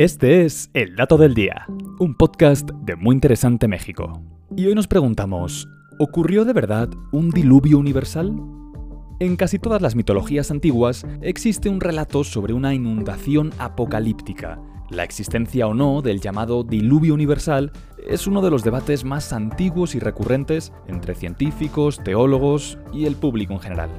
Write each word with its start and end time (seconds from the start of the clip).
Este 0.00 0.46
es 0.46 0.70
El 0.72 0.96
Dato 0.96 1.18
del 1.18 1.34
Día, 1.34 1.66
un 1.98 2.14
podcast 2.14 2.70
de 2.70 2.96
Muy 2.96 3.12
Interesante 3.12 3.68
México. 3.68 4.22
Y 4.56 4.64
hoy 4.64 4.74
nos 4.74 4.88
preguntamos, 4.88 5.68
¿ocurrió 5.98 6.46
de 6.46 6.54
verdad 6.54 6.88
un 7.12 7.28
diluvio 7.28 7.78
universal? 7.78 8.34
En 9.18 9.36
casi 9.36 9.58
todas 9.58 9.82
las 9.82 9.96
mitologías 9.96 10.50
antiguas 10.50 11.06
existe 11.20 11.68
un 11.68 11.82
relato 11.82 12.24
sobre 12.24 12.54
una 12.54 12.72
inundación 12.72 13.52
apocalíptica. 13.58 14.58
La 14.88 15.04
existencia 15.04 15.66
o 15.66 15.74
no 15.74 16.00
del 16.00 16.22
llamado 16.22 16.64
diluvio 16.64 17.12
universal 17.12 17.70
es 18.08 18.26
uno 18.26 18.40
de 18.40 18.50
los 18.50 18.64
debates 18.64 19.04
más 19.04 19.34
antiguos 19.34 19.94
y 19.94 19.98
recurrentes 19.98 20.72
entre 20.88 21.14
científicos, 21.14 22.00
teólogos 22.02 22.78
y 22.94 23.04
el 23.04 23.16
público 23.16 23.52
en 23.52 23.60
general. 23.60 23.90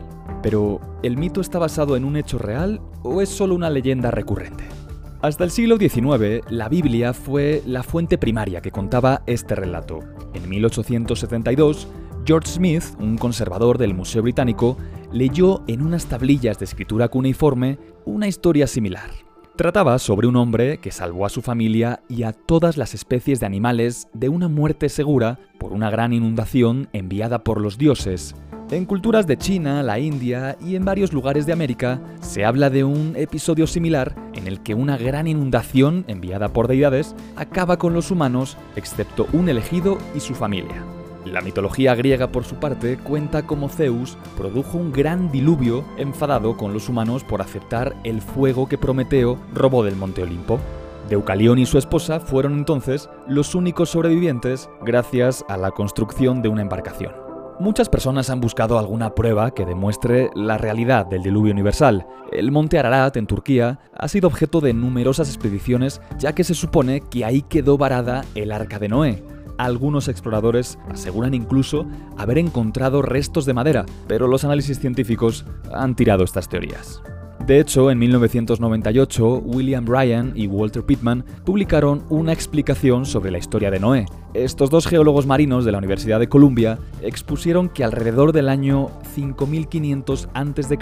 Pero, 0.42 0.80
¿el 1.04 1.18
mito 1.18 1.42
está 1.42 1.60
basado 1.60 1.96
en 1.96 2.06
un 2.06 2.16
hecho 2.16 2.40
real 2.40 2.82
o 3.04 3.22
es 3.22 3.30
solo 3.30 3.54
una 3.54 3.70
leyenda 3.70 4.10
recurrente? 4.10 4.81
Hasta 5.22 5.44
el 5.44 5.52
siglo 5.52 5.78
XIX, 5.78 6.44
la 6.50 6.68
Biblia 6.68 7.14
fue 7.14 7.62
la 7.68 7.84
fuente 7.84 8.18
primaria 8.18 8.60
que 8.60 8.72
contaba 8.72 9.22
este 9.28 9.54
relato. 9.54 10.00
En 10.34 10.50
1872, 10.50 11.88
George 12.26 12.50
Smith, 12.50 12.84
un 12.98 13.20
conservador 13.20 13.78
del 13.78 13.94
Museo 13.94 14.24
Británico, 14.24 14.78
leyó 15.14 15.64
en 15.68 15.84
unas 15.84 16.08
tablillas 16.08 16.58
de 16.58 16.66
escritura 16.66 17.08
cuneiforme 17.10 17.78
una 18.04 18.28
historia 18.28 18.66
similar. 18.66 19.12
Trataba 19.56 20.00
sobre 20.00 20.26
un 20.26 20.38
hombre 20.38 20.80
que 20.80 20.90
salvó 20.90 21.28
a 21.28 21.30
su 21.30 21.44
familia 21.44 22.02
y 22.10 22.24
a 22.24 22.34
todas 22.34 22.76
las 22.78 22.96
especies 22.96 23.40
de 23.40 23.46
animales 23.46 24.08
de 24.14 24.28
una 24.28 24.48
muerte 24.48 24.90
segura 24.90 25.38
por 25.60 25.72
una 25.72 25.92
gran 25.92 26.14
inundación 26.14 26.90
enviada 26.94 27.44
por 27.44 27.62
los 27.62 27.78
dioses. 27.78 28.34
En 28.72 28.86
culturas 28.86 29.28
de 29.28 29.38
China, 29.38 29.84
la 29.84 30.00
India 30.00 30.56
y 30.66 30.78
en 30.78 30.86
varios 30.86 31.12
lugares 31.12 31.46
de 31.46 31.52
América 31.52 32.00
se 32.22 32.46
habla 32.46 32.70
de 32.70 32.86
un 32.86 33.18
episodio 33.18 33.68
similar 33.68 34.16
en 34.34 34.48
el 34.48 34.62
que 34.62 34.76
una 34.76 34.96
gran 34.96 35.28
inundación 35.28 36.06
enviada 36.08 36.48
por 36.48 36.70
deidades 36.70 37.14
acaba 37.36 37.76
con 37.76 37.94
los 37.94 38.12
humanos 38.12 38.56
excepto 38.78 39.28
un 39.34 39.50
elegido 39.50 39.98
y 40.16 40.22
su 40.22 40.36
familia. 40.36 40.86
La 41.26 41.42
mitología 41.42 41.96
griega, 41.96 42.32
por 42.32 42.46
su 42.46 42.56
parte, 42.56 42.98
cuenta 42.98 43.46
cómo 43.46 43.68
Zeus 43.68 44.18
produjo 44.38 44.78
un 44.78 44.94
gran 44.94 45.34
diluvio 45.34 45.84
enfadado 45.98 46.56
con 46.56 46.72
los 46.72 46.88
humanos 46.88 47.26
por 47.26 47.42
aceptar 47.42 47.94
el 48.06 48.22
fuego 48.22 48.70
que 48.70 48.78
Prometeo 48.78 49.38
robó 49.54 49.84
del 49.84 49.98
Monte 49.98 50.24
Olimpo. 50.24 50.62
Deucalión 51.10 51.60
y 51.60 51.66
su 51.66 51.78
esposa 51.78 52.22
fueron 52.22 52.54
entonces 52.54 53.10
los 53.28 53.54
únicos 53.54 53.90
sobrevivientes 53.90 54.70
gracias 54.82 55.44
a 55.50 55.58
la 55.58 55.72
construcción 55.72 56.42
de 56.42 56.48
una 56.48 56.62
embarcación. 56.62 57.21
Muchas 57.60 57.90
personas 57.90 58.30
han 58.30 58.42
buscado 58.42 58.80
alguna 58.80 59.14
prueba 59.14 59.52
que 59.52 59.66
demuestre 59.66 60.30
la 60.36 60.58
realidad 60.58 61.06
del 61.06 61.22
diluvio 61.22 61.54
universal. 61.54 62.08
El 62.32 62.52
monte 62.52 62.80
Ararat, 62.80 63.18
en 63.18 63.28
Turquía, 63.28 63.80
ha 63.96 64.08
sido 64.08 64.28
objeto 64.28 64.62
de 64.62 64.74
numerosas 64.74 65.28
expediciones, 65.30 66.02
ya 66.18 66.34
que 66.34 66.44
se 66.44 66.56
supone 66.56 67.02
que 67.02 67.24
ahí 67.24 67.44
quedó 67.44 67.78
varada 67.78 68.26
el 68.34 68.52
arca 68.52 68.80
de 68.80 68.90
Noé. 68.90 69.24
Algunos 69.58 70.08
exploradores 70.08 70.80
aseguran 70.90 71.36
incluso 71.36 71.86
haber 72.18 72.40
encontrado 72.40 73.04
restos 73.04 73.46
de 73.46 73.54
madera, 73.54 73.86
pero 74.08 74.28
los 74.28 74.44
análisis 74.44 74.80
científicos 74.80 75.46
han 75.72 75.96
tirado 75.96 76.24
estas 76.24 76.50
teorías. 76.50 77.04
De 77.46 77.60
hecho, 77.60 77.90
en 77.90 77.98
1998, 77.98 79.42
William 79.46 79.84
Bryan 79.84 80.32
y 80.36 80.48
Walter 80.48 80.84
Pittman 80.84 81.26
publicaron 81.44 82.04
una 82.10 82.34
explicación 82.34 83.06
sobre 83.06 83.32
la 83.32 83.40
historia 83.40 83.72
de 83.72 83.80
Noé, 83.80 84.06
estos 84.34 84.70
dos 84.70 84.88
geólogos 84.88 85.26
marinos 85.26 85.66
de 85.66 85.74
la 85.74 85.78
Universidad 85.78 86.18
de 86.18 86.30
Columbia 86.30 86.80
expusieron 87.02 87.68
que 87.68 87.84
alrededor 87.84 88.32
del 88.32 88.48
año 88.48 88.90
5500 89.14 90.30
a.C. 90.34 90.78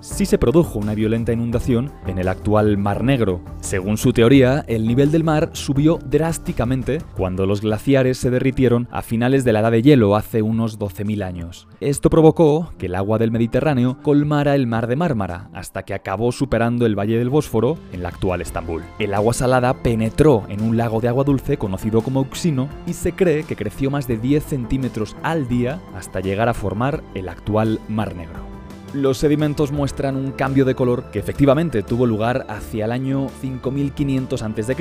sí 0.00 0.26
se 0.26 0.38
produjo 0.38 0.80
una 0.80 0.96
violenta 0.96 1.32
inundación 1.32 1.92
en 2.08 2.18
el 2.18 2.26
actual 2.26 2.78
Mar 2.78 3.04
Negro. 3.04 3.42
Según 3.60 3.96
su 3.96 4.12
teoría, 4.12 4.64
el 4.66 4.88
nivel 4.88 5.12
del 5.12 5.22
mar 5.22 5.50
subió 5.52 6.00
drásticamente 6.04 6.98
cuando 7.16 7.46
los 7.46 7.60
glaciares 7.60 8.18
se 8.18 8.30
derritieron 8.30 8.88
a 8.90 9.02
finales 9.02 9.44
de 9.44 9.52
la 9.52 9.60
Edad 9.60 9.70
de 9.70 9.82
Hielo 9.82 10.16
hace 10.16 10.42
unos 10.42 10.80
12.000 10.80 11.22
años. 11.22 11.68
Esto 11.78 12.10
provocó 12.10 12.72
que 12.76 12.86
el 12.86 12.96
agua 12.96 13.18
del 13.18 13.30
Mediterráneo 13.30 13.98
colmara 14.02 14.56
el 14.56 14.66
mar 14.66 14.88
de 14.88 14.96
Mármara 14.96 15.48
hasta 15.52 15.84
que 15.84 15.94
acabó 16.00 16.32
superando 16.32 16.86
el 16.86 16.98
Valle 16.98 17.18
del 17.18 17.28
Bósforo 17.28 17.78
en 17.92 18.02
la 18.02 18.08
actual 18.08 18.40
Estambul. 18.40 18.82
El 18.98 19.12
agua 19.12 19.34
salada 19.34 19.74
penetró 19.74 20.44
en 20.48 20.62
un 20.62 20.76
lago 20.76 21.00
de 21.00 21.08
agua 21.08 21.24
dulce 21.24 21.58
conocido 21.58 22.00
como 22.00 22.20
Euxino 22.20 22.68
y 22.86 22.94
se 22.94 23.12
cree 23.12 23.44
que 23.44 23.56
creció 23.56 23.90
más 23.90 24.08
de 24.08 24.16
10 24.16 24.44
centímetros 24.44 25.14
al 25.22 25.46
día 25.46 25.80
hasta 25.94 26.20
llegar 26.20 26.48
a 26.48 26.54
formar 26.54 27.02
el 27.14 27.28
actual 27.28 27.80
Mar 27.88 28.16
Negro. 28.16 28.49
Los 28.92 29.18
sedimentos 29.18 29.70
muestran 29.70 30.16
un 30.16 30.32
cambio 30.32 30.64
de 30.64 30.74
color 30.74 31.04
que 31.12 31.20
efectivamente 31.20 31.84
tuvo 31.84 32.06
lugar 32.06 32.44
hacia 32.48 32.86
el 32.86 32.92
año 32.92 33.28
5500 33.40 34.42
a.C. 34.42 34.76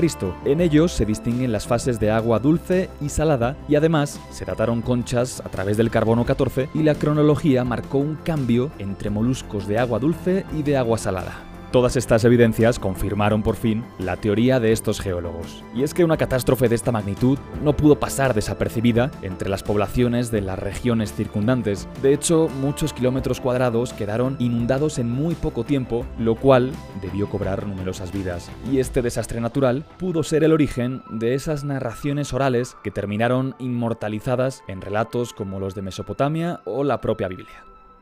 En 0.45 0.61
ellos 0.61 0.93
se 0.93 1.05
distinguen 1.05 1.51
las 1.51 1.67
fases 1.67 1.99
de 1.99 2.09
agua 2.09 2.39
dulce 2.39 2.89
y 3.01 3.09
salada 3.09 3.55
y 3.67 3.75
además 3.75 4.19
se 4.31 4.45
dataron 4.45 4.81
conchas 4.81 5.41
a 5.45 5.49
través 5.49 5.77
del 5.77 5.91
carbono 5.91 6.25
14 6.25 6.69
y 6.73 6.81
la 6.81 6.95
cronología 6.95 7.63
marcó 7.63 7.99
un 7.99 8.15
cambio 8.15 8.71
entre 8.79 9.11
moluscos 9.11 9.67
de 9.67 9.77
agua 9.77 9.99
dulce 9.99 10.43
y 10.57 10.63
de 10.63 10.77
agua 10.77 10.97
salada. 10.97 11.48
Todas 11.71 11.95
estas 11.97 12.25
evidencias 12.25 12.79
confirmaron 12.79 13.43
por 13.43 13.55
fin 13.55 13.85
la 13.99 14.17
teoría 14.17 14.59
de 14.59 14.71
estos 14.71 14.99
geólogos. 14.99 15.63
Y 15.75 15.83
es 15.83 15.93
que 15.93 16.03
una 16.03 16.17
catástrofe 16.17 16.67
de 16.67 16.73
esta 16.73 16.91
magnitud 16.91 17.37
no 17.63 17.73
pudo 17.73 17.99
pasar 17.99 18.33
desapercibida 18.33 19.11
entre 19.21 19.49
las 19.49 19.61
poblaciones 19.61 20.31
de 20.31 20.41
las 20.41 20.57
regiones 20.57 21.13
circundantes. 21.13 21.87
De 22.01 22.11
hecho, 22.11 22.49
muchos 22.59 22.91
kilómetros 22.91 23.39
cuadrados 23.39 23.93
quedaron 23.93 24.35
inundados 24.39 24.97
en 24.97 25.11
muy 25.11 25.35
poco 25.35 25.63
tiempo, 25.63 26.07
lo 26.17 26.33
cual 26.33 26.71
debió 27.03 27.29
cobrar 27.29 27.67
numerosas 27.67 28.11
vidas. 28.11 28.49
Y 28.71 28.79
este 28.79 29.03
desastre 29.03 29.39
natural 29.39 29.85
pudo 29.99 30.23
ser 30.23 30.43
el 30.43 30.53
origen 30.53 31.03
de 31.11 31.35
esas 31.35 31.63
narraciones 31.63 32.33
orales 32.33 32.77
que 32.83 32.89
terminaron 32.89 33.53
inmortalizadas 33.59 34.63
en 34.67 34.81
relatos 34.81 35.33
como 35.33 35.59
los 35.59 35.75
de 35.75 35.83
Mesopotamia 35.83 36.61
o 36.65 36.83
la 36.83 36.99
propia 36.99 37.27
Biblia. 37.27 37.68